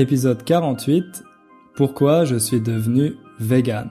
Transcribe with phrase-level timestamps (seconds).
[0.00, 1.24] épisode 48,
[1.74, 3.90] Pourquoi je suis devenu vegan.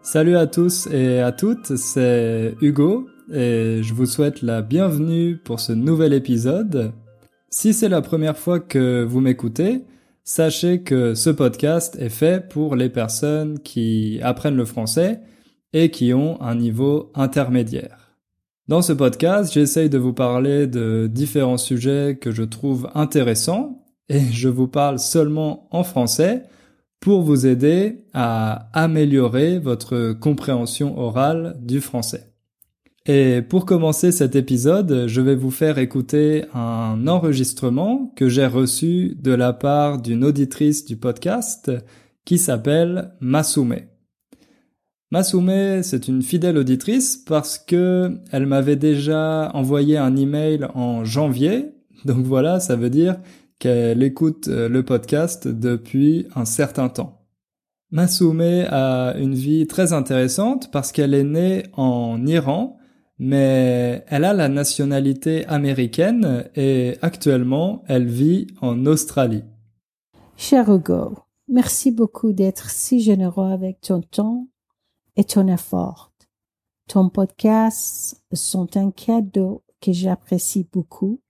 [0.00, 5.60] Salut à tous et à toutes, c'est Hugo et je vous souhaite la bienvenue pour
[5.60, 6.92] ce nouvel épisode.
[7.50, 9.84] Si c'est la première fois que vous m'écoutez,
[10.24, 15.20] sachez que ce podcast est fait pour les personnes qui apprennent le français
[15.74, 18.01] et qui ont un niveau intermédiaire.
[18.72, 24.22] Dans ce podcast, j'essaye de vous parler de différents sujets que je trouve intéressants et
[24.32, 26.44] je vous parle seulement en français
[26.98, 32.32] pour vous aider à améliorer votre compréhension orale du français.
[33.04, 39.18] Et pour commencer cet épisode, je vais vous faire écouter un enregistrement que j'ai reçu
[39.20, 41.70] de la part d'une auditrice du podcast
[42.24, 43.91] qui s'appelle Masume.
[45.12, 51.74] Masume, c'est une fidèle auditrice parce que elle m'avait déjà envoyé un email en janvier.
[52.06, 53.20] Donc voilà, ça veut dire
[53.58, 57.26] qu'elle écoute le podcast depuis un certain temps.
[57.90, 62.78] Masume a une vie très intéressante parce qu'elle est née en Iran
[63.18, 69.44] mais elle a la nationalité américaine et actuellement elle vit en Australie.
[70.38, 74.48] Cher Hugo, merci beaucoup d'être si généreux avec ton temps
[75.16, 76.12] et ton effort.
[76.88, 81.20] Ton podcast sont un cadeau que j'apprécie beaucoup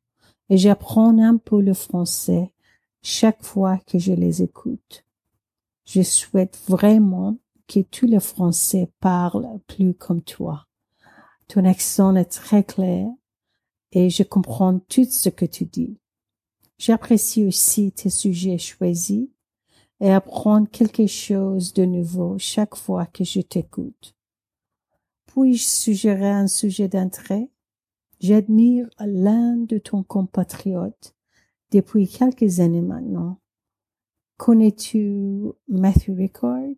[0.48, 2.52] et j'apprends un peu le français
[3.02, 5.04] chaque fois que je les écoute.
[5.84, 10.66] Je souhaite vraiment que tous les Français parlent plus comme toi.
[11.48, 13.08] Ton accent est très clair
[13.92, 15.98] et je comprends tout ce que tu dis.
[16.78, 19.28] J'apprécie aussi tes sujets choisis
[20.02, 24.16] et apprends quelque chose de nouveau chaque fois que je t'écoute.
[25.26, 27.52] Puis-je suggérer un sujet d'entrée?
[28.18, 31.14] J'admire l'un de ton compatriotes
[31.70, 33.38] depuis quelques années maintenant.
[34.38, 36.74] Connais-tu Matthew Ricard?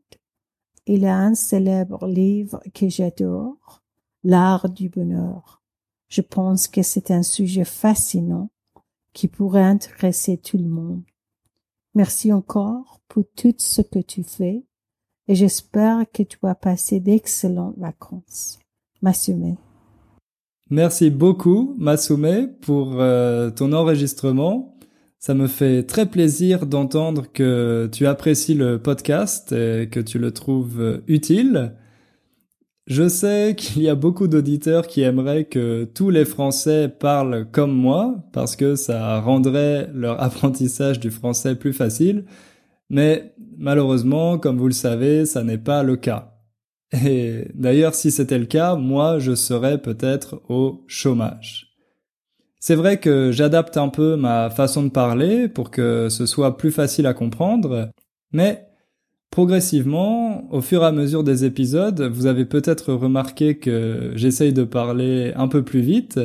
[0.86, 3.82] Il a un célèbre livre que j'adore
[4.22, 5.62] l'art du bonheur.
[6.08, 8.50] Je pense que c'est un sujet fascinant
[9.14, 11.04] qui pourrait intéresser tout le monde.
[11.94, 14.64] Merci encore pour tout ce que tu fais
[15.28, 18.58] et j'espère que tu as passé d'excellentes vacances.
[19.00, 19.56] Masume.
[20.70, 24.76] Merci beaucoup, Masume, pour euh, ton enregistrement.
[25.18, 30.32] Ça me fait très plaisir d'entendre que tu apprécies le podcast et que tu le
[30.32, 31.74] trouves utile.
[32.86, 37.72] Je sais qu'il y a beaucoup d'auditeurs qui aimeraient que tous les Français parlent comme
[37.72, 42.26] moi, parce que ça rendrait leur apprentissage du français plus facile,
[42.90, 46.34] mais malheureusement, comme vous le savez, ça n'est pas le cas.
[46.92, 51.74] Et d'ailleurs, si c'était le cas, moi, je serais peut-être au chômage.
[52.60, 56.70] C'est vrai que j'adapte un peu ma façon de parler pour que ce soit plus
[56.70, 57.90] facile à comprendre,
[58.32, 58.66] mais
[59.34, 64.62] Progressivement, au fur et à mesure des épisodes, vous avez peut-être remarqué que j'essaye de
[64.62, 66.20] parler un peu plus vite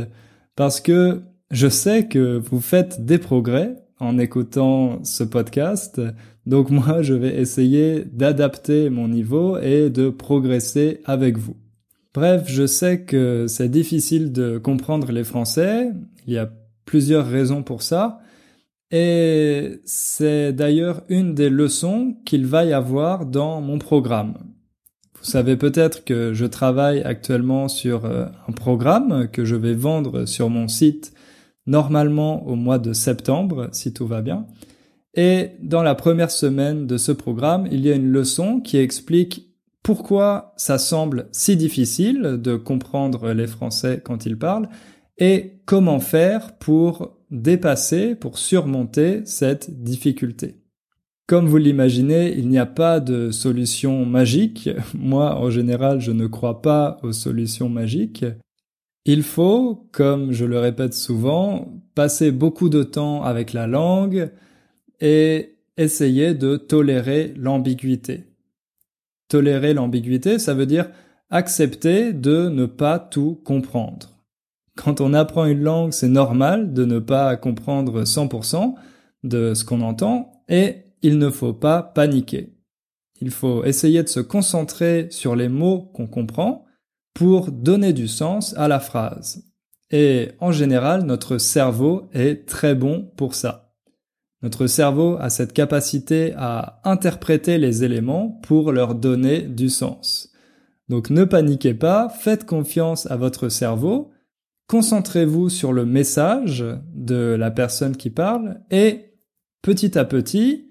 [0.56, 6.00] parce que je sais que vous faites des progrès en écoutant ce podcast.
[6.46, 11.58] Donc moi, je vais essayer d'adapter mon niveau et de progresser avec vous.
[12.14, 15.90] Bref, je sais que c'est difficile de comprendre les Français.
[16.28, 16.52] Il y a
[16.86, 18.19] plusieurs raisons pour ça.
[18.92, 24.38] Et c'est d'ailleurs une des leçons qu'il va y avoir dans mon programme.
[25.20, 30.26] Vous savez peut-être que je travaille actuellement sur euh, un programme que je vais vendre
[30.26, 31.14] sur mon site
[31.68, 34.48] normalement au mois de septembre, si tout va bien.
[35.14, 39.50] Et dans la première semaine de ce programme, il y a une leçon qui explique
[39.84, 44.70] pourquoi ça semble si difficile de comprendre les Français quand ils parlent
[45.18, 50.56] et comment faire pour dépasser, pour surmonter cette difficulté.
[51.28, 54.70] Comme vous l'imaginez, il n'y a pas de solution magique.
[54.96, 58.26] Moi, en général, je ne crois pas aux solutions magiques.
[59.06, 64.32] Il faut, comme je le répète souvent, passer beaucoup de temps avec la langue
[65.00, 68.25] et essayer de tolérer l'ambiguïté.
[69.28, 70.90] Tolérer l'ambiguïté, ça veut dire
[71.30, 74.19] accepter de ne pas tout comprendre.
[74.81, 78.76] Quand on apprend une langue, c'est normal de ne pas comprendre 100%
[79.26, 82.56] de ce qu'on entend et il ne faut pas paniquer.
[83.20, 86.64] Il faut essayer de se concentrer sur les mots qu'on comprend
[87.14, 89.44] pour donner du sens à la phrase.
[89.92, 93.74] Et en général, notre cerveau est très bon pour ça.
[94.44, 100.32] Notre cerveau a cette capacité à interpréter les éléments pour leur donner du sens.
[100.88, 104.12] Donc ne paniquez pas, faites confiance à votre cerveau
[104.69, 106.63] concentrez-vous sur le message
[106.94, 109.16] de la personne qui parle et
[109.63, 110.69] petit à petit,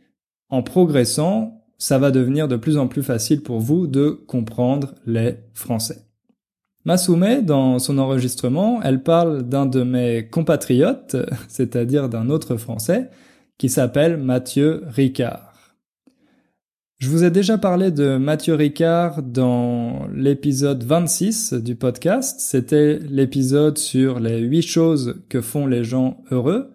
[0.48, 5.34] en progressant, ça va devenir de plus en plus facile pour vous de comprendre les
[5.52, 6.06] Français.
[6.84, 11.16] Masume, dans son enregistrement, elle parle d'un de mes compatriotes,
[11.48, 13.10] c'est-à-dire d'un autre Français,
[13.58, 15.47] qui s'appelle Mathieu Ricard.
[16.98, 22.40] Je vous ai déjà parlé de Mathieu Ricard dans l'épisode 26 du podcast.
[22.40, 26.72] C'était l'épisode sur les huit choses que font les gens heureux.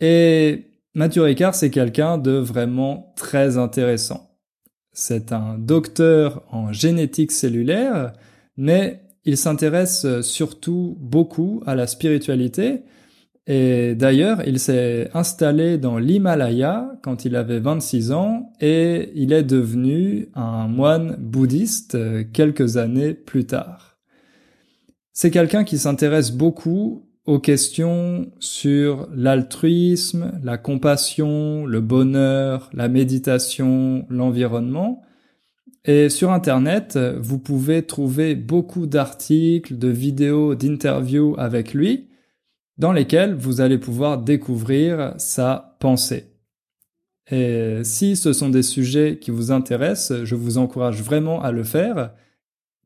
[0.00, 4.30] Et Mathieu Ricard, c'est quelqu'un de vraiment très intéressant.
[4.92, 8.12] C'est un docteur en génétique cellulaire,
[8.56, 12.84] mais il s'intéresse surtout beaucoup à la spiritualité
[13.46, 19.42] et d'ailleurs, il s'est installé dans l'Himalaya quand il avait 26 ans et il est
[19.42, 21.98] devenu un moine bouddhiste
[22.32, 23.98] quelques années plus tard.
[25.12, 34.06] C'est quelqu'un qui s'intéresse beaucoup aux questions sur l'altruisme, la compassion, le bonheur, la méditation,
[34.08, 35.02] l'environnement.
[35.84, 42.08] Et sur Internet, vous pouvez trouver beaucoup d'articles, de vidéos, d'interviews avec lui
[42.78, 46.26] dans lesquels vous allez pouvoir découvrir sa pensée.
[47.30, 51.64] Et si ce sont des sujets qui vous intéressent, je vous encourage vraiment à le
[51.64, 52.12] faire.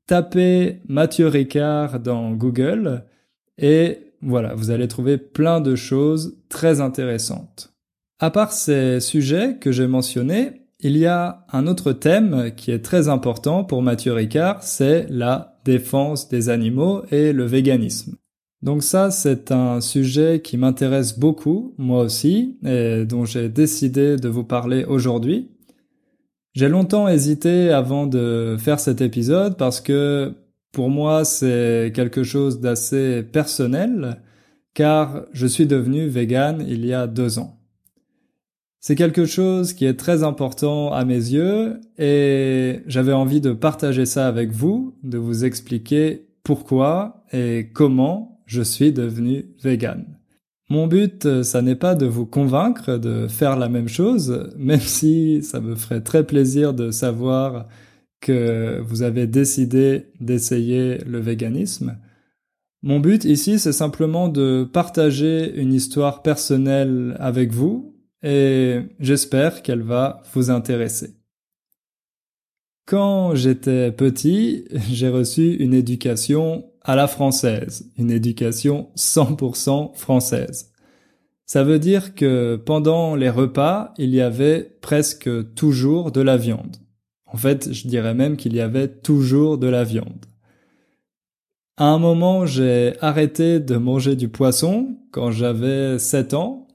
[0.06, 3.04] Tapez Mathieu Ricard dans Google
[3.58, 7.72] et voilà, vous allez trouver plein de choses très intéressantes.
[8.20, 12.84] À part ces sujets que j'ai mentionnés, il y a un autre thème qui est
[12.84, 18.16] très important pour Mathieu Ricard, c'est la défense des animaux et le véganisme.
[18.62, 24.28] Donc ça, c'est un sujet qui m'intéresse beaucoup, moi aussi, et dont j'ai décidé de
[24.28, 25.50] vous parler aujourd'hui.
[26.54, 30.34] J'ai longtemps hésité avant de faire cet épisode parce que
[30.72, 34.20] pour moi, c'est quelque chose d'assez personnel,
[34.74, 37.60] car je suis devenu vegan il y a deux ans.
[38.80, 44.06] C'est quelque chose qui est très important à mes yeux et j'avais envie de partager
[44.06, 50.04] ça avec vous, de vous expliquer pourquoi et comment je suis devenu vegan.
[50.70, 54.80] Mon but, euh, ça n'est pas de vous convaincre de faire la même chose, même
[54.98, 57.68] si ça me ferait très plaisir de savoir
[58.20, 61.98] que vous avez décidé d'essayer le véganisme.
[62.82, 69.82] Mon but ici, c'est simplement de partager une histoire personnelle avec vous et j'espère qu'elle
[69.82, 71.14] va vous intéresser.
[72.86, 80.72] Quand j'étais petit, j'ai reçu une éducation à la française, une éducation 100% française.
[81.46, 86.76] Ça veut dire que pendant les repas, il y avait presque toujours de la viande.
[87.26, 90.26] En fait, je dirais même qu'il y avait toujours de la viande.
[91.78, 96.66] À un moment, j'ai arrêté de manger du poisson quand j'avais 7 ans.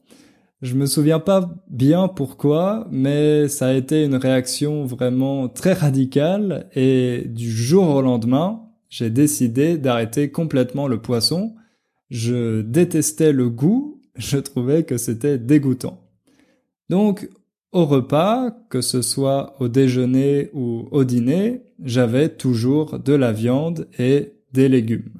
[0.62, 6.70] Je me souviens pas bien pourquoi, mais ça a été une réaction vraiment très radicale
[6.74, 11.54] et du jour au lendemain, j'ai décidé d'arrêter complètement le poisson.
[12.10, 16.00] Je détestais le goût, je trouvais que c'était dégoûtant.
[16.90, 17.28] Donc,
[17.72, 23.88] au repas, que ce soit au déjeuner ou au dîner, j'avais toujours de la viande
[23.98, 25.10] et des légumes.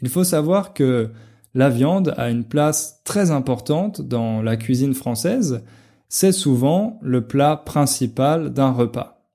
[0.00, 1.10] Il faut savoir que
[1.54, 5.62] la viande a une place très importante dans la cuisine française,
[6.08, 9.28] c'est souvent le plat principal d'un repas.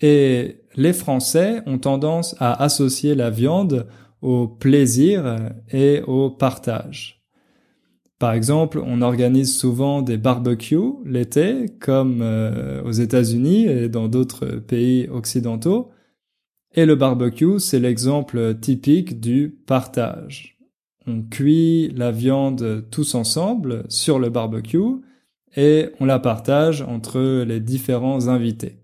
[0.00, 3.86] Et les Français ont tendance à associer la viande
[4.22, 5.38] au plaisir
[5.70, 7.20] et au partage.
[8.18, 14.46] Par exemple, on organise souvent des barbecues l'été, comme euh, aux États-Unis et dans d'autres
[14.46, 15.90] pays occidentaux.
[16.74, 20.58] Et le barbecue, c'est l'exemple typique du partage.
[21.06, 25.00] On cuit la viande tous ensemble sur le barbecue
[25.56, 28.79] et on la partage entre les différents invités.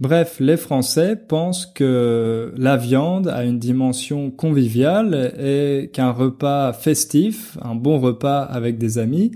[0.00, 7.58] Bref, les Français pensent que la viande a une dimension conviviale et qu'un repas festif,
[7.60, 9.32] un bon repas avec des amis,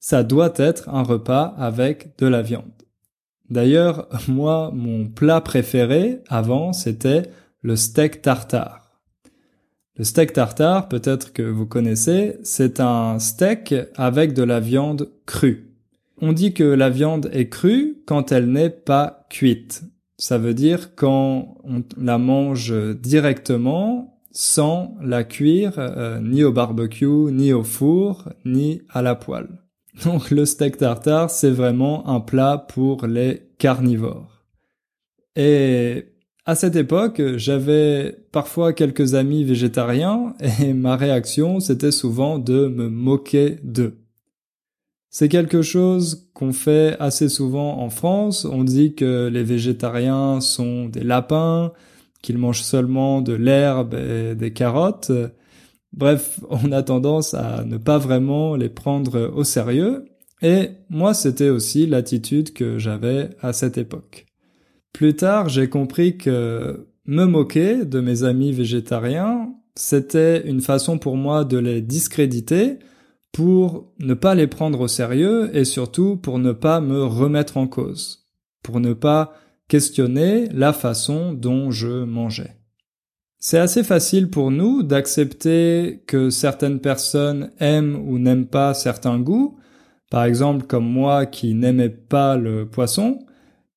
[0.00, 2.64] ça doit être un repas avec de la viande.
[3.48, 7.22] D'ailleurs, moi, mon plat préféré avant, c'était
[7.62, 9.00] le steak tartare.
[9.94, 15.76] Le steak tartare, peut-être que vous connaissez, c'est un steak avec de la viande crue.
[16.20, 19.84] On dit que la viande est crue quand elle n'est pas cuite.
[20.18, 27.32] Ça veut dire quand on la mange directement sans la cuire euh, ni au barbecue,
[27.32, 29.62] ni au four, ni à la poêle.
[30.04, 34.44] Donc le steak tartare, c'est vraiment un plat pour les carnivores.
[35.34, 36.06] Et
[36.48, 40.32] À cette époque, j'avais parfois quelques amis végétariens
[40.62, 43.98] et ma réaction c'était souvent de me moquer d'eux.
[45.10, 48.44] C'est quelque chose qu'on fait assez souvent en France.
[48.44, 51.72] On dit que les végétariens sont des lapins,
[52.22, 55.10] qu'ils mangent seulement de l'herbe et des carottes.
[55.92, 60.04] Bref, on a tendance à ne pas vraiment les prendre au sérieux.
[60.42, 64.26] Et moi, c'était aussi l'attitude que j'avais à cette époque.
[64.92, 71.16] Plus tard, j'ai compris que me moquer de mes amis végétariens, c'était une façon pour
[71.16, 72.78] moi de les discréditer
[73.32, 77.66] pour ne pas les prendre au sérieux et surtout pour ne pas me remettre en
[77.66, 78.26] cause,
[78.62, 79.34] pour ne pas
[79.68, 82.56] questionner la façon dont je mangeais.
[83.38, 89.58] C'est assez facile pour nous d'accepter que certaines personnes aiment ou n'aiment pas certains goûts,
[90.10, 93.20] par exemple comme moi qui n'aimais pas le poisson,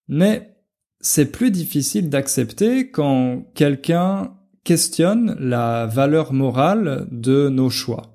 [0.08, 0.56] mais
[1.00, 8.11] c'est plus difficile d'accepter quand quelqu'un questionne la valeur morale de nos choix.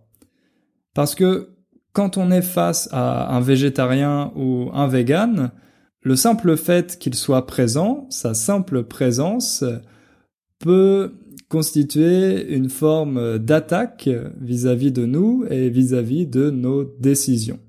[0.97, 1.50] Parce que
[1.93, 5.53] quand on est face à un végétarien ou un vegan,
[6.00, 9.62] le simple fait qu'il soit présent, sa simple présence,
[10.59, 11.12] peut
[11.50, 14.09] constituer une forme d'attaque
[14.41, 17.61] vis-à-vis de nous et vis-à-vis de nos décisions.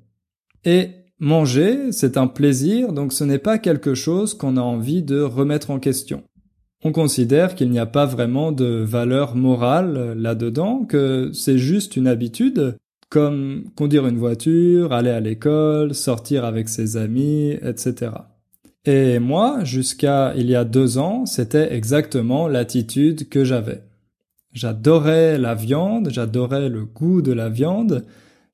[0.63, 5.19] Et manger, c'est un plaisir, donc ce n'est pas quelque chose qu'on a envie de
[5.19, 6.24] remettre en question.
[6.81, 12.07] On considère qu'il n'y a pas vraiment de valeur morale là-dedans, que c'est juste une
[12.07, 12.77] habitude,
[13.09, 18.11] comme conduire une voiture, aller à l'école, sortir avec ses amis, etc.
[18.85, 23.83] Et moi, jusqu'à il y a deux ans, c'était exactement l'attitude que j'avais.
[24.53, 28.05] J'adorais la viande, j'adorais le goût de la viande,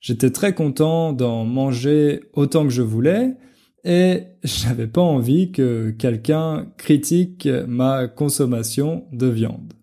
[0.01, 3.35] j'étais très content d'en manger autant que je voulais,
[3.83, 9.73] et j'avais pas envie que quelqu'un critique ma consommation de viande.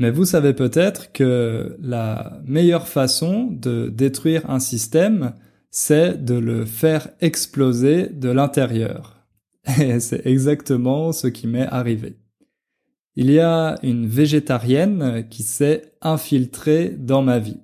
[0.00, 5.34] Mais vous savez peut-être que la meilleure façon de détruire un système,
[5.70, 9.26] c'est de le faire exploser de l'intérieur.
[9.78, 12.16] Et c'est exactement ce qui m'est arrivé.
[13.14, 17.60] Il y a une végétarienne qui s'est infiltrée dans ma vie.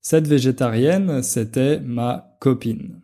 [0.00, 3.00] Cette végétarienne, c'était ma copine.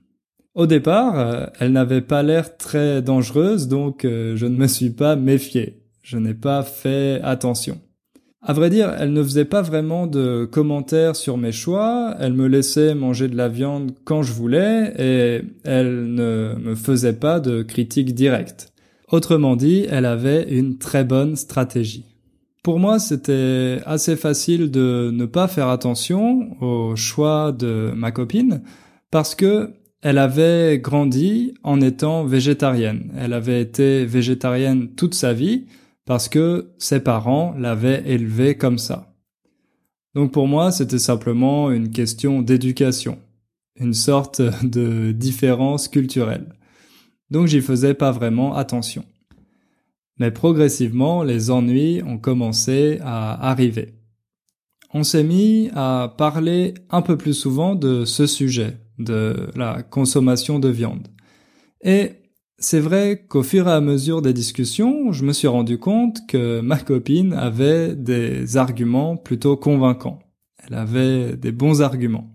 [0.55, 5.17] Au départ, elle n'avait pas l'air très dangereuse, donc euh, je ne me suis pas
[5.17, 5.83] méfié.
[6.05, 7.81] Je n'ai pas fait attention.
[8.41, 12.47] À vrai dire, elle ne faisait pas vraiment de commentaires sur mes choix, elle me
[12.47, 17.63] laissait manger de la viande quand je voulais et elle ne me faisait pas de
[17.63, 18.73] critiques directes.
[19.11, 22.05] Autrement dit, elle avait une très bonne stratégie.
[22.63, 28.63] Pour moi, c'était assez facile de ne pas faire attention au choix de ma copine
[29.11, 33.13] parce que elle avait grandi en étant végétarienne.
[33.19, 35.65] Elle avait été végétarienne toute sa vie
[36.09, 39.15] parce que ses parents l'avaient élevé comme ça.
[40.15, 43.19] Donc pour moi, c'était simplement une question d'éducation,
[43.77, 46.55] une sorte de différence culturelle.
[47.31, 49.05] Donc j'y faisais pas vraiment attention.
[50.19, 53.93] Mais progressivement, les ennuis ont commencé à arriver.
[54.95, 60.59] On s'est mis à parler un peu plus souvent de ce sujet, de la consommation
[60.59, 61.07] de viande.
[61.83, 62.13] Et
[62.59, 66.61] c'est vrai qu'au fur et à mesure des discussions, je me suis rendu compte que
[66.61, 70.19] ma copine avait des arguments plutôt convaincants.
[70.67, 72.35] Elle avait des bons arguments.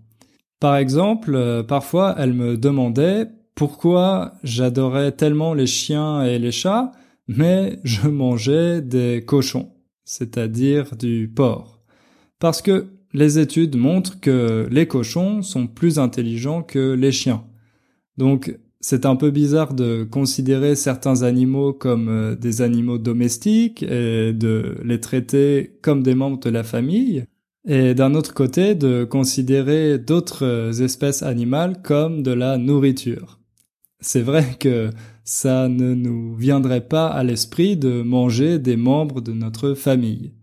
[0.61, 6.91] Par exemple, euh, parfois elle me demandait pourquoi j'adorais tellement les chiens et les chats,
[7.27, 9.73] mais je mangeais des cochons,
[10.05, 11.81] c'est-à-dire du porc.
[12.39, 17.43] Parce que les études montrent que les cochons sont plus intelligents que les chiens.
[18.17, 24.33] Donc c'est un peu bizarre de considérer certains animaux comme euh, des animaux domestiques et
[24.33, 27.23] de les traiter comme des membres de la famille,
[27.65, 33.39] et d'un autre côté de considérer d'autres euh, espèces animales comme de la nourriture.
[34.01, 34.89] C'est vrai que
[35.23, 40.33] ça ne nous viendrait pas à l'esprit de manger des membres de notre famille.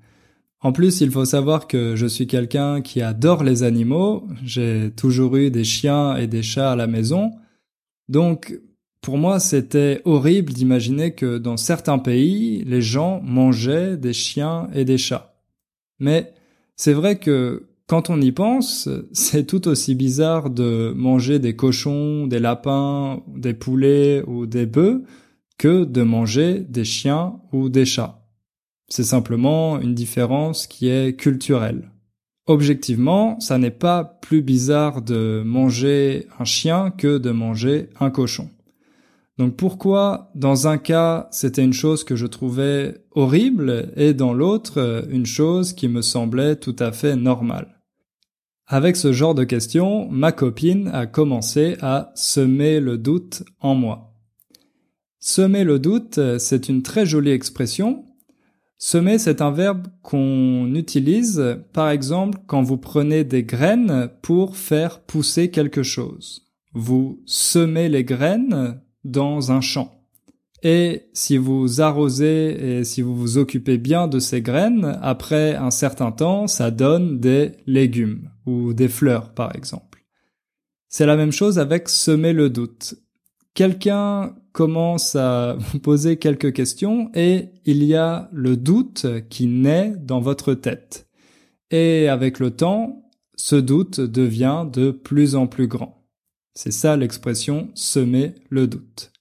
[0.62, 5.36] En plus, il faut savoir que je suis quelqu'un qui adore les animaux, j'ai toujours
[5.36, 7.32] eu des chiens et des chats à la maison,
[8.10, 8.58] donc,
[9.02, 14.84] pour moi, c'était horrible d'imaginer que dans certains pays, les gens mangeaient des chiens et
[14.84, 15.36] des chats.
[16.00, 16.34] Mais
[16.74, 22.26] c'est vrai que quand on y pense, c'est tout aussi bizarre de manger des cochons,
[22.26, 25.04] des lapins, des poulets ou des bœufs
[25.56, 28.26] que de manger des chiens ou des chats.
[28.88, 31.92] C'est simplement une différence qui est culturelle.
[32.46, 38.48] Objectivement, ça n'est pas plus bizarre de manger un chien que de manger un cochon.
[39.40, 45.06] Donc pourquoi dans un cas c'était une chose que je trouvais horrible et dans l'autre
[45.08, 47.80] une chose qui me semblait tout à fait normale
[48.66, 54.12] Avec ce genre de questions, ma copine a commencé à semer le doute en moi.
[55.20, 58.04] Semer le doute, c'est une très jolie expression.
[58.82, 65.00] Semer, c'est un verbe qu'on utilise, par exemple, quand vous prenez des graines pour faire
[65.00, 66.46] pousser quelque chose.
[66.72, 69.92] Vous semez les graines dans un champ.
[70.62, 75.70] Et si vous arrosez et si vous vous occupez bien de ces graines, après un
[75.70, 80.06] certain temps, ça donne des légumes ou des fleurs, par exemple.
[80.88, 82.94] C'est la même chose avec semer le doute.
[83.52, 89.94] Quelqu'un commence à vous poser quelques questions et il y a le doute qui naît
[89.98, 91.06] dans votre tête.
[91.70, 96.04] Et avec le temps, ce doute devient de plus en plus grand.
[96.54, 99.12] C'est ça l'expression semer le doute.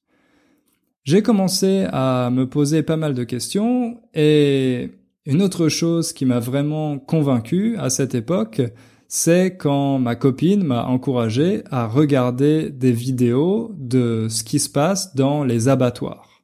[1.03, 4.91] J'ai commencé à me poser pas mal de questions et
[5.25, 8.62] une autre chose qui m'a vraiment convaincu à cette époque,
[9.11, 15.15] c'est quand ma copine m'a encouragé à regarder des vidéos de ce qui se passe
[15.15, 16.43] dans les abattoirs.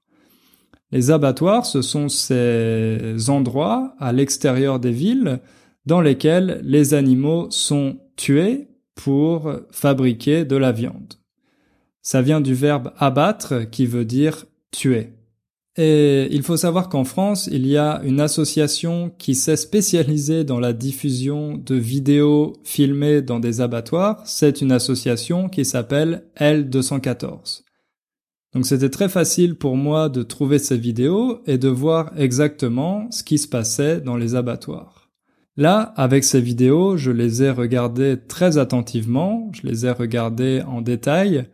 [0.91, 5.41] Les abattoirs, ce sont ces endroits à l'extérieur des villes
[5.86, 11.13] dans lesquels les animaux sont tués pour fabriquer de la viande.
[12.01, 15.14] Ça vient du verbe abattre qui veut dire tuer.
[15.77, 20.60] Et il faut savoir qu'en France, il y a une association qui s'est spécialisée dans
[20.60, 24.22] la diffusion de vidéos filmées dans des abattoirs.
[24.25, 27.63] C'est une association qui s'appelle L214.
[28.53, 33.22] Donc c'était très facile pour moi de trouver ces vidéos et de voir exactement ce
[33.22, 35.10] qui se passait dans les abattoirs.
[35.58, 40.82] Là, avec ces vidéos, je les ai regardées très attentivement, je les ai regardées en
[40.82, 41.50] détail,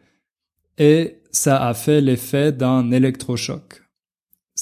[0.78, 3.81] et ça a fait l'effet d'un électrochoc.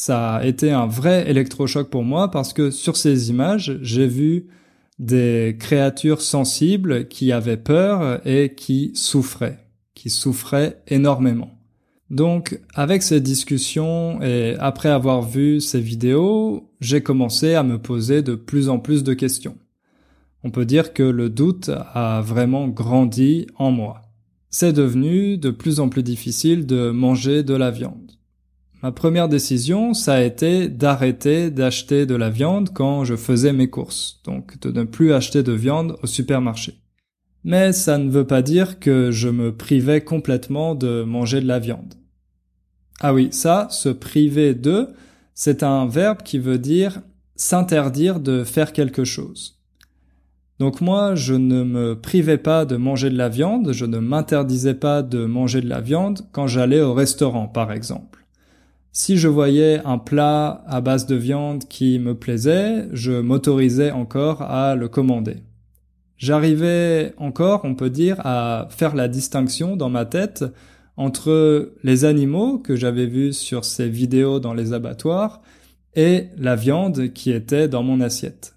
[0.01, 4.47] Ça a été un vrai électrochoc pour moi parce que sur ces images, j'ai vu
[4.97, 9.59] des créatures sensibles qui avaient peur et qui souffraient,
[9.95, 11.51] qui souffraient énormément.
[12.09, 18.21] Donc, avec ces discussions et après avoir vu ces vidéos, j'ai commencé à me poser
[18.21, 19.57] de plus en plus de questions.
[20.45, 24.03] On peut dire que le doute a vraiment grandi en moi.
[24.49, 28.09] C'est devenu de plus en plus difficile de manger de la viande.
[28.81, 33.69] Ma première décision, ça a été d'arrêter d'acheter de la viande quand je faisais mes
[33.69, 36.75] courses, donc de ne plus acheter de viande au supermarché.
[37.43, 41.59] Mais ça ne veut pas dire que je me privais complètement de manger de la
[41.59, 41.95] viande.
[43.01, 44.87] Ah oui, ça, se priver de,
[45.33, 47.01] c'est un verbe qui veut dire
[47.35, 49.59] s'interdire de faire quelque chose.
[50.59, 54.73] Donc moi, je ne me privais pas de manger de la viande, je ne m'interdisais
[54.73, 58.18] pas de manger de la viande quand j'allais au restaurant, par exemple.
[58.91, 64.41] Si je voyais un plat à base de viande qui me plaisait, je m'autorisais encore
[64.41, 65.38] à le commander.
[66.17, 70.43] J'arrivais encore, on peut dire, à faire la distinction dans ma tête
[70.97, 75.41] entre les animaux que j'avais vus sur ces vidéos dans les abattoirs
[75.95, 78.56] et la viande qui était dans mon assiette.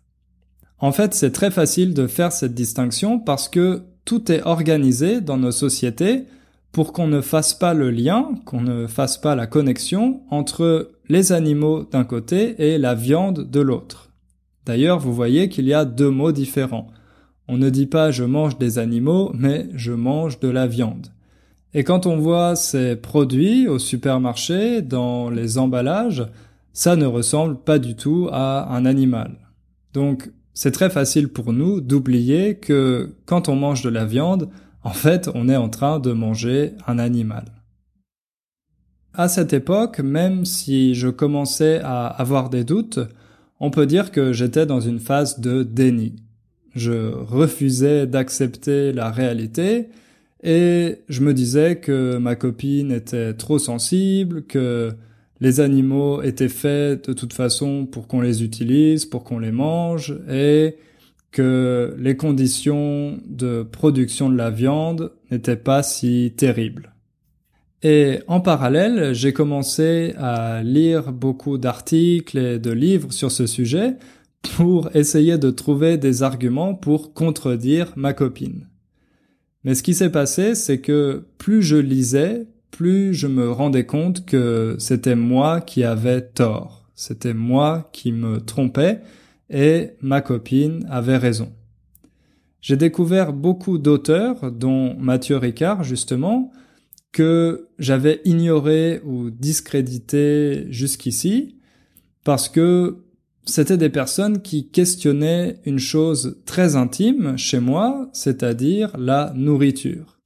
[0.78, 5.36] En fait, c'est très facile de faire cette distinction parce que tout est organisé dans
[5.36, 6.24] nos sociétés
[6.72, 11.32] pour qu'on ne fasse pas le lien, qu'on ne fasse pas la connexion entre les
[11.32, 14.10] animaux d'un côté et la viande de l'autre.
[14.64, 16.86] D'ailleurs, vous voyez qu'il y a deux mots différents.
[17.48, 21.08] On ne dit pas je mange des animaux, mais je mange de la viande.
[21.74, 26.26] Et quand on voit ces produits au supermarché, dans les emballages,
[26.72, 29.36] ça ne ressemble pas du tout à un animal.
[29.92, 34.48] Donc, c'est très facile pour nous d'oublier que quand on mange de la viande,
[34.84, 37.44] en fait, on est en train de manger un animal.
[39.14, 43.00] À cette époque, même si je commençais à avoir des doutes,
[43.60, 46.16] on peut dire que j'étais dans une phase de déni.
[46.74, 49.88] Je refusais d'accepter la réalité
[50.42, 54.92] et je me disais que ma copine était trop sensible, que
[55.40, 60.16] les animaux étaient faits de toute façon pour qu'on les utilise, pour qu'on les mange,
[60.30, 60.76] et
[61.32, 66.94] que les conditions de production de la viande n'étaient pas si terribles.
[67.82, 73.96] Et en parallèle, j'ai commencé à lire beaucoup d'articles et de livres sur ce sujet
[74.54, 78.68] pour essayer de trouver des arguments pour contredire ma copine.
[79.64, 84.26] Mais ce qui s'est passé, c'est que plus je lisais, plus je me rendais compte
[84.26, 86.88] que c'était moi qui avais tort.
[86.94, 89.00] C'était moi qui me trompais
[89.50, 91.52] et ma copine avait raison.
[92.60, 96.52] J'ai découvert beaucoup d'auteurs, dont Mathieu Ricard justement,
[97.10, 101.56] que j'avais ignoré ou discrédité jusqu'ici
[102.24, 102.98] parce que
[103.44, 110.18] c'était des personnes qui questionnaient une chose très intime chez moi, c'est-à-dire la nourriture.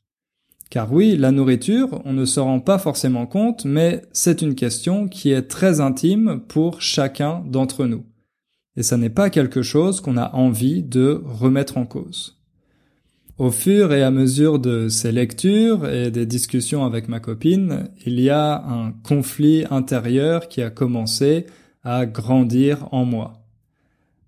[0.69, 5.09] Car oui, la nourriture, on ne se rend pas forcément compte, mais c'est une question
[5.09, 8.05] qui est très intime pour chacun d'entre nous.
[8.77, 12.37] Et ça n'est pas quelque chose qu'on a envie de remettre en cause.
[13.39, 18.19] Au fur et à mesure de ces lectures et des discussions avec ma copine, il
[18.19, 21.45] y a un conflit intérieur qui a commencé
[21.85, 23.43] à grandir en moi.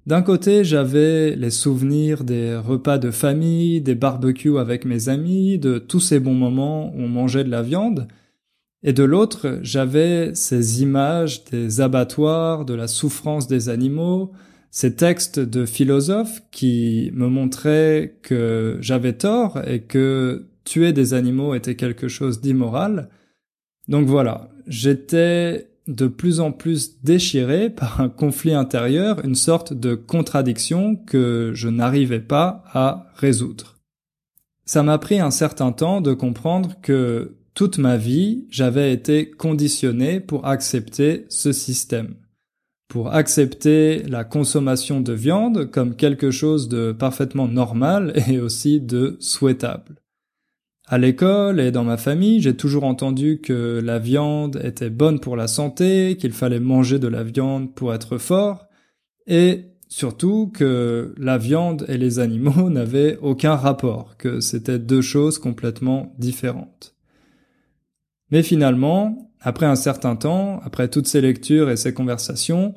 [0.06, 5.78] D'un côté, j'avais les souvenirs des repas de famille, des barbecues avec mes amis, de
[5.78, 8.08] tous ces bons moments où on mangeait de la viande,
[8.82, 14.32] et de l'autre, j'avais ces images des abattoirs, de la souffrance des animaux,
[14.70, 21.54] ces textes de philosophes qui me montraient que j'avais tort et que tuer des animaux
[21.54, 23.08] était quelque chose d'immoral.
[23.88, 29.94] Donc voilà, j'étais de plus en plus déchiré par un conflit intérieur, une sorte de
[29.94, 33.76] contradiction que je n'arrivais pas à résoudre.
[34.66, 40.20] Ça m'a pris un certain temps de comprendre que toute ma vie, j'avais été conditionné
[40.20, 42.14] pour accepter ce système,
[42.86, 49.16] pour accepter la consommation de viande comme quelque chose de parfaitement normal et aussi de
[49.18, 49.96] souhaitable.
[50.86, 55.34] À l'école et dans ma famille, j'ai toujours entendu que la viande était bonne pour
[55.34, 58.68] la santé, qu'il fallait manger de la viande pour être fort,
[59.26, 65.40] et surtout que la viande et les animaux n'avaient aucun rapport, que c'était deux choses
[65.40, 66.94] complètement différentes.
[68.30, 72.74] Mais finalement, après un certain temps, après toutes ces lectures et ces conversations,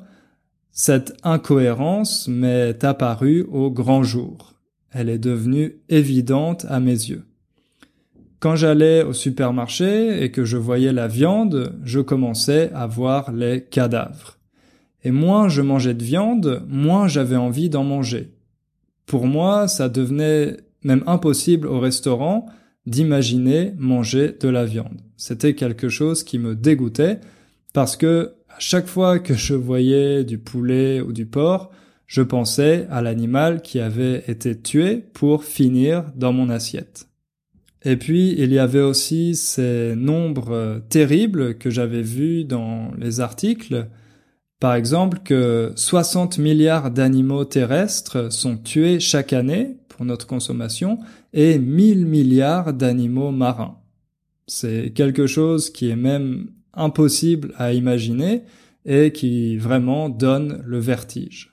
[0.70, 4.54] cette incohérence m'est apparue au grand jour.
[4.90, 7.24] Elle est devenue évidente à mes yeux.
[8.40, 13.62] Quand j'allais au supermarché et que je voyais la viande, je commençais à voir les
[13.62, 14.38] cadavres.
[15.04, 18.32] Et moins je mangeais de viande, moins j'avais envie d'en manger.
[19.06, 22.46] Pour moi, ça devenait même impossible au restaurant
[22.86, 25.00] d'imaginer manger de la viande.
[25.16, 27.20] C'était quelque chose qui me dégoûtait
[27.72, 31.70] parce que à chaque fois que je voyais du poulet ou du porc,
[32.06, 37.08] je pensais à l'animal qui avait été tué pour finir dans mon assiette.
[37.84, 43.88] Et puis, il y avait aussi ces nombres terribles que j'avais vus dans les articles.
[44.60, 50.98] Par exemple, que 60 milliards d'animaux terrestres sont tués chaque année pour notre consommation
[51.32, 53.78] et 1000 milliards d'animaux marins.
[54.46, 58.42] C'est quelque chose qui est même impossible à imaginer
[58.84, 61.52] et qui vraiment donne le vertige.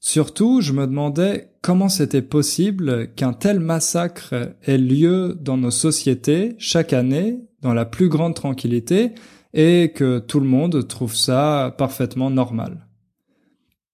[0.00, 6.54] Surtout, je me demandais comment c'était possible qu'un tel massacre ait lieu dans nos sociétés
[6.58, 9.12] chaque année, dans la plus grande tranquillité,
[9.54, 12.87] et que tout le monde trouve ça parfaitement normal.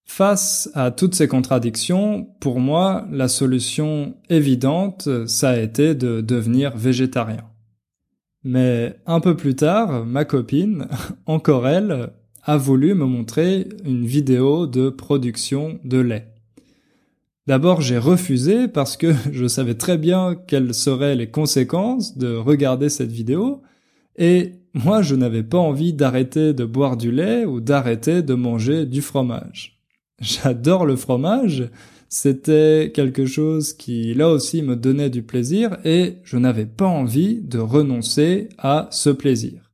[0.05, 6.77] Face à toutes ces contradictions, pour moi, la solution évidente, ça a été de devenir
[6.77, 7.45] végétarien.
[8.45, 10.87] Mais un peu plus tard, ma copine,
[11.27, 12.11] encore elle,
[12.45, 16.29] a voulu me montrer une vidéo de production de lait.
[17.47, 22.89] D'abord, j'ai refusé parce que je savais très bien quelles seraient les conséquences de regarder
[22.89, 23.63] cette vidéo
[24.17, 28.87] et moi, je n'avais pas envie d'arrêter de boire du lait ou d'arrêter de manger
[28.87, 29.84] du fromage.
[30.21, 31.69] J'adore le fromage,
[32.09, 37.41] c'était quelque chose qui là aussi me donnait du plaisir et je n'avais pas envie
[37.41, 39.73] de renoncer à ce plaisir.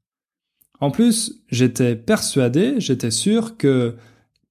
[0.81, 3.95] En plus, j'étais persuadé, j'étais sûr que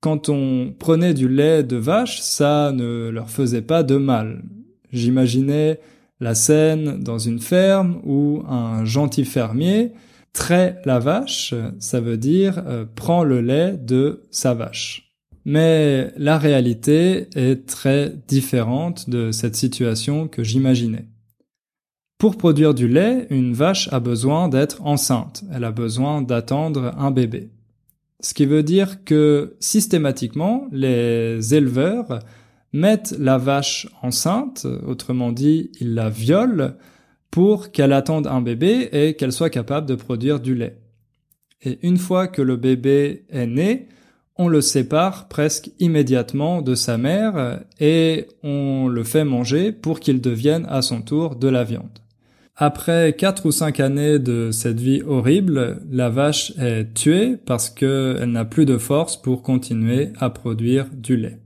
[0.02, 4.44] quand on prenait du lait de vache, ça ne leur faisait pas de mal.
[4.92, 5.80] J'imaginais
[6.20, 9.94] la scène dans une ferme où un gentil fermier
[10.32, 15.09] trait la vache, ça veut dire euh, prend le lait de sa vache.
[15.46, 21.08] Mais la réalité est très différente de cette situation que j'imaginais.
[22.18, 27.12] Pour produire du lait, une vache a besoin d'être enceinte, elle a besoin d'attendre un
[27.12, 27.50] bébé.
[28.20, 32.20] Ce qui veut dire que systématiquement, les éleveurs
[32.74, 36.74] mettent la vache enceinte, autrement dit, ils la violent,
[37.32, 40.78] pour qu'elle attende un bébé et qu'elle soit capable de produire du lait.
[41.62, 43.88] Et une fois que le bébé est né,
[44.40, 50.22] on le sépare presque immédiatement de sa mère et on le fait manger pour qu'il
[50.22, 52.00] devienne à son tour de la viande.
[52.56, 58.32] Après quatre ou cinq années de cette vie horrible, la vache est tuée parce qu'elle
[58.32, 61.40] n'a plus de force pour continuer à produire du lait.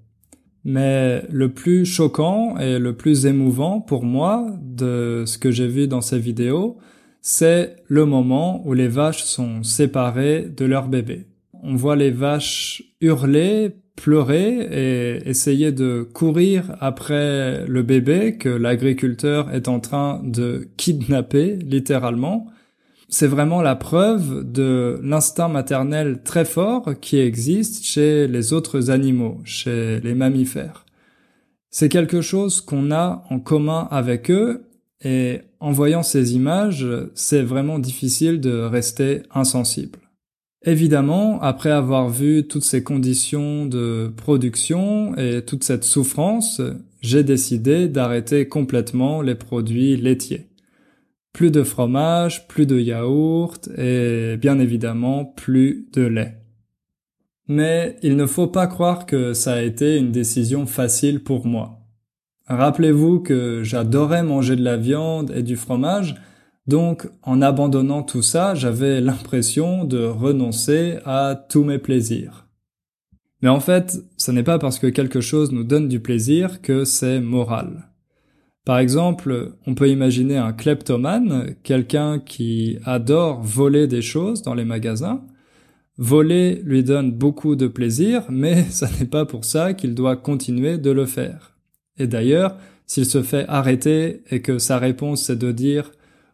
[0.64, 5.88] Mais le plus choquant et le plus émouvant pour moi de ce que j'ai vu
[5.88, 6.78] dans ces vidéos,
[7.22, 11.26] c'est le moment où les vaches sont séparées de leur bébé.
[11.66, 19.50] On voit les vaches hurler, pleurer et essayer de courir après le bébé que l'agriculteur
[19.50, 22.48] est en train de kidnapper littéralement.
[23.08, 29.40] C'est vraiment la preuve de l'instinct maternel très fort qui existe chez les autres animaux,
[29.46, 30.86] chez les mammifères.
[31.70, 34.66] C'est quelque chose qu'on a en commun avec eux
[35.02, 40.03] et en voyant ces images, c'est vraiment difficile de rester insensible.
[40.66, 46.62] Évidemment, après avoir vu toutes ces conditions de production et toute cette souffrance,
[47.02, 50.48] j'ai décidé d'arrêter complètement les produits laitiers.
[51.34, 56.38] Plus de fromage, plus de yaourt et bien évidemment plus de lait.
[57.50, 61.82] Mais il ne faut pas croire que ça a été une décision facile pour moi.
[62.48, 66.16] Rappelez-vous que j'adorais manger de la viande et du fromage,
[66.68, 72.48] donc, en abandonnant tout ça, j'avais l'impression de renoncer à tous mes plaisirs.
[73.42, 76.86] Mais en fait, ce n'est pas parce que quelque chose nous donne du plaisir que
[76.86, 77.90] c'est moral.
[78.66, 84.64] Par exemple, on peut imaginer un kleptomane, quelqu'un qui adore voler des choses dans les
[84.64, 85.26] magasins.
[85.98, 90.78] Voler lui donne beaucoup de plaisir, mais ce n'est pas pour ça qu'il doit continuer
[90.78, 91.58] de le faire.
[91.98, 92.56] Et d'ailleurs,
[92.88, 95.92] s'il se fait arrêter et que sa réponse est de dire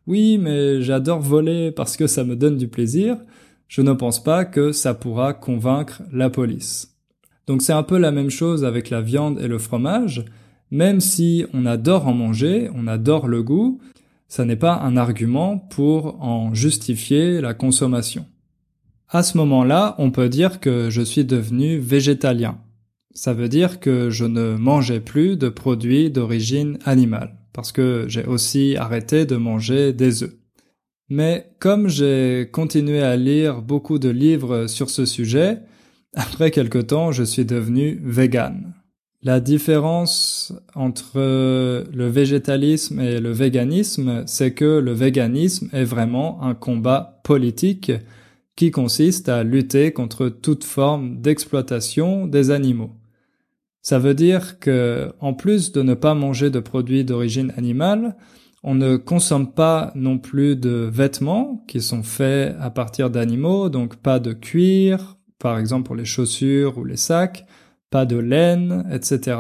[0.10, 3.18] oui, mais j'adore voler parce que ça me donne du plaisir,
[3.68, 6.98] je ne pense pas que ça pourra convaincre la police.
[7.46, 10.26] Donc c'est un peu la même chose avec la viande et le fromage,
[10.72, 13.80] même si on adore en manger, on adore le goût,
[14.28, 18.26] ça n'est pas un argument pour en justifier la consommation.
[19.10, 22.58] À ce moment-là, on peut dire que je suis devenu végétalien.
[23.14, 28.26] Ça veut dire que je ne mangeais plus de produits d'origine animale parce que j'ai
[28.26, 30.36] aussi arrêté de manger des œufs.
[31.10, 35.60] Mais comme j'ai continué à lire beaucoup de livres sur ce sujet,
[36.14, 38.74] après quelque temps, je suis devenu vegan.
[39.22, 46.56] La différence entre le végétalisme et le véganisme, c'est que le véganisme est vraiment un
[46.56, 47.92] combat politique
[48.56, 52.92] qui consiste à lutter contre toute forme d'exploitation des animaux.
[53.82, 58.16] Ça veut dire que, en plus de ne pas manger de produits d'origine animale,
[58.64, 63.96] on ne consomme pas non plus de vêtements qui sont faits à partir d'animaux, donc
[63.98, 67.46] pas de cuir, par exemple pour les chaussures ou les sacs,
[67.90, 69.38] pas de laine, etc.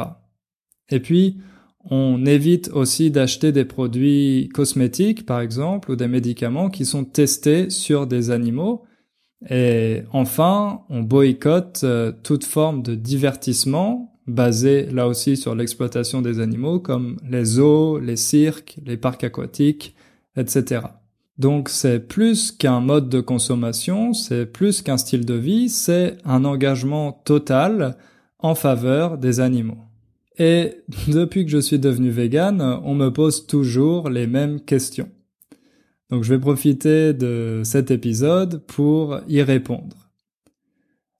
[0.89, 1.37] Et puis,
[1.89, 7.69] on évite aussi d'acheter des produits cosmétiques, par exemple, ou des médicaments qui sont testés
[7.69, 8.83] sur des animaux.
[9.49, 16.39] Et enfin, on boycotte euh, toute forme de divertissement basé là aussi sur l'exploitation des
[16.39, 19.95] animaux comme les zoos, les cirques, les parcs aquatiques,
[20.35, 20.81] etc.
[21.37, 26.43] Donc c'est plus qu'un mode de consommation, c'est plus qu'un style de vie, c'est un
[26.45, 27.97] engagement total
[28.39, 29.77] en faveur des animaux.
[30.37, 30.75] Et
[31.07, 35.09] depuis que je suis devenu vegan, on me pose toujours les mêmes questions.
[36.09, 40.11] Donc je vais profiter de cet épisode pour y répondre.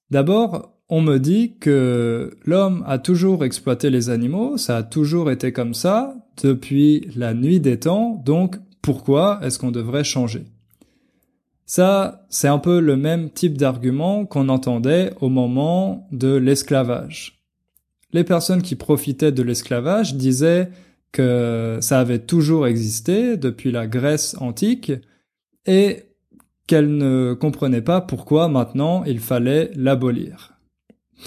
[0.10, 5.52] D'abord, on me dit que l'homme a toujours exploité les animaux, ça a toujours été
[5.54, 10.46] comme ça depuis la nuit des temps, donc pourquoi est-ce qu'on devrait changer?
[11.68, 17.44] Ça, c'est un peu le même type d'argument qu'on entendait au moment de l'esclavage.
[18.12, 20.72] Les personnes qui profitaient de l'esclavage disaient
[21.12, 24.92] que ça avait toujours existé depuis la Grèce antique
[25.68, 26.06] et
[26.66, 30.59] qu'elles ne comprenaient pas pourquoi maintenant il fallait l'abolir.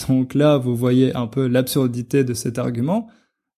[0.08, 3.08] Donc là, vous voyez un peu l'absurdité de cet argument.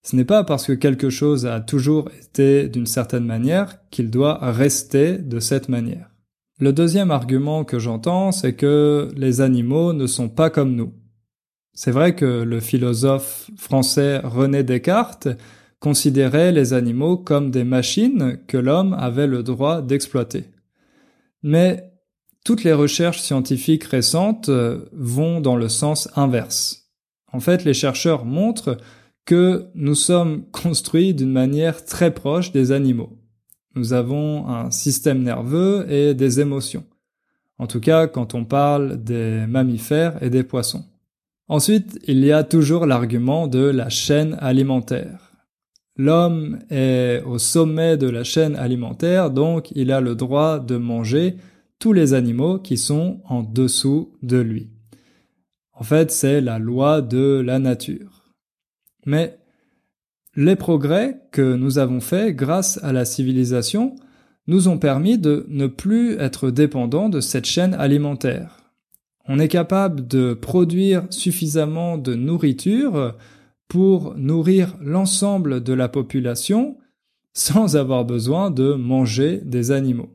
[0.03, 4.37] Ce n'est pas parce que quelque chose a toujours été d'une certaine manière qu'il doit
[4.41, 6.11] rester de cette manière.
[6.59, 10.93] Le deuxième argument que j'entends, c'est que les animaux ne sont pas comme nous.
[11.73, 15.27] C'est vrai que le philosophe français René Descartes
[15.79, 20.45] considérait les animaux comme des machines que l'homme avait le droit d'exploiter.
[21.43, 21.91] Mais
[22.45, 26.91] toutes les recherches scientifiques récentes euh, vont dans le sens inverse.
[27.33, 28.77] En fait, les chercheurs montrent
[29.25, 33.17] que nous sommes construits d'une manière très proche des animaux.
[33.75, 36.85] Nous avons un système nerveux et des émotions.
[37.57, 40.85] En tout cas, quand on parle des mammifères et des poissons.
[41.47, 45.31] Ensuite, il y a toujours l'argument de la chaîne alimentaire.
[45.97, 51.37] L'homme est au sommet de la chaîne alimentaire, donc il a le droit de manger
[51.93, 54.69] les animaux qui sont en dessous de lui.
[55.73, 58.31] En fait, c'est la loi de la nature.
[59.05, 59.37] Mais
[60.35, 63.95] les progrès que nous avons faits grâce à la civilisation
[64.47, 68.71] nous ont permis de ne plus être dépendants de cette chaîne alimentaire.
[69.27, 73.15] On est capable de produire suffisamment de nourriture
[73.67, 76.77] pour nourrir l'ensemble de la population
[77.33, 80.14] sans avoir besoin de manger des animaux.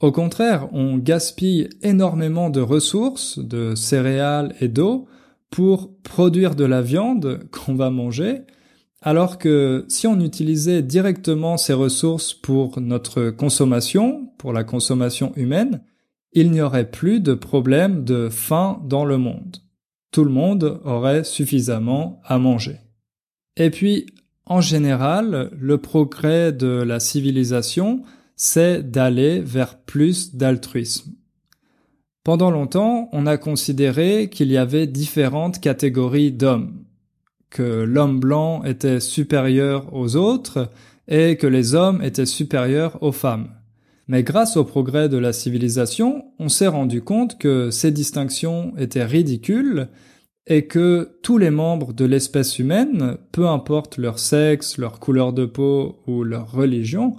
[0.00, 5.08] Au contraire, on gaspille énormément de ressources, de céréales et d'eau
[5.50, 8.42] pour produire de la viande qu'on va manger,
[9.02, 15.82] alors que si on utilisait directement ces ressources pour notre consommation, pour la consommation humaine,
[16.32, 19.58] il n'y aurait plus de problème de faim dans le monde.
[20.12, 22.76] Tout le monde aurait suffisamment à manger.
[23.56, 24.06] Et puis,
[24.46, 28.02] en général, le progrès de la civilisation,
[28.38, 31.12] c'est d'aller vers plus d'altruisme.
[32.24, 36.84] Pendant longtemps, on a considéré qu'il y avait différentes catégories d'hommes,
[37.50, 40.70] que l'homme blanc était supérieur aux autres
[41.08, 43.48] et que les hommes étaient supérieurs aux femmes.
[44.06, 49.04] Mais grâce au progrès de la civilisation, on s'est rendu compte que ces distinctions étaient
[49.04, 49.88] ridicules
[50.46, 55.44] et que tous les membres de l'espèce humaine, peu importe leur sexe, leur couleur de
[55.44, 57.16] peau ou leur religion,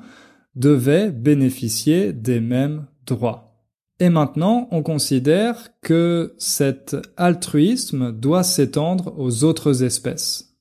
[0.56, 3.50] devaient bénéficier des mêmes droits.
[4.00, 10.56] Et maintenant, on considère que cet altruisme doit s'étendre aux autres espèces.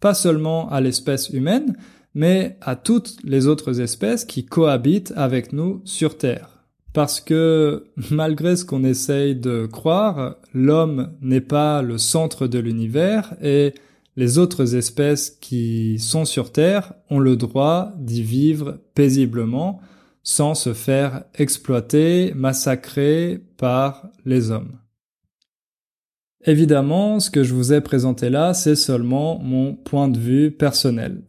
[0.00, 1.76] Pas seulement à l'espèce humaine,
[2.14, 6.64] mais à toutes les autres espèces qui cohabitent avec nous sur Terre.
[6.92, 13.34] Parce que malgré ce qu'on essaye de croire, l'homme n'est pas le centre de l'univers
[13.42, 13.72] et
[14.16, 19.80] les autres espèces qui sont sur Terre ont le droit d'y vivre paisiblement
[20.22, 24.78] sans se faire exploiter, massacrer par les hommes.
[26.44, 31.22] Évidemment, ce que je vous ai présenté là, c'est seulement mon point de vue personnel.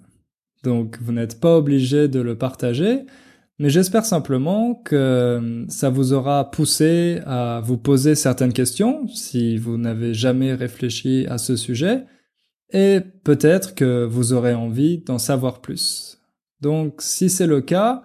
[0.63, 3.01] Donc vous n'êtes pas obligé de le partager,
[3.59, 9.77] mais j'espère simplement que ça vous aura poussé à vous poser certaines questions si vous
[9.77, 12.05] n'avez jamais réfléchi à ce sujet,
[12.73, 16.19] et peut-être que vous aurez envie d'en savoir plus.
[16.61, 18.03] Donc si c'est le cas,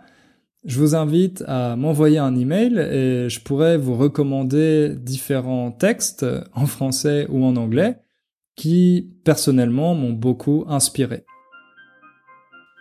[0.65, 6.67] je vous invite à m'envoyer un email et je pourrais vous recommander différents textes en
[6.67, 7.99] français ou en anglais
[8.57, 11.25] qui personnellement m'ont beaucoup inspiré.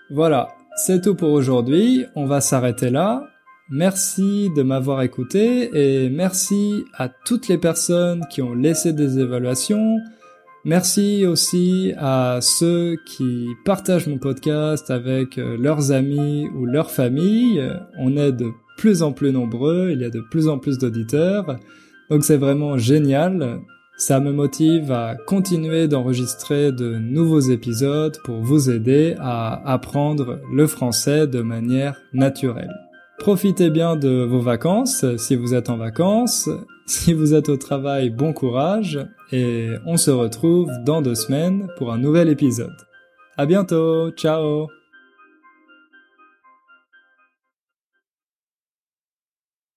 [0.10, 3.28] Voilà, c'est tout pour aujourd'hui, on va s'arrêter là.
[3.70, 9.98] Merci de m'avoir écouté et merci à toutes les personnes qui ont laissé des évaluations.
[10.68, 17.64] Merci aussi à ceux qui partagent mon podcast avec euh, leurs amis ou leur famille.
[17.98, 21.56] On est de plus en plus nombreux, il y a de plus en plus d'auditeurs.
[22.10, 23.62] Donc c'est vraiment génial.
[23.98, 30.68] Ça me motive à continuer d'enregistrer de nouveaux épisodes pour vous aider à apprendre le
[30.68, 32.87] français de manière naturelle.
[33.20, 36.50] Profitez bien de vos vacances si vous êtes en vacances.
[36.90, 38.98] Si vous êtes au travail, bon courage
[39.34, 42.78] et on se retrouve dans deux semaines pour un nouvel épisode.
[43.36, 44.70] À bientôt, ciao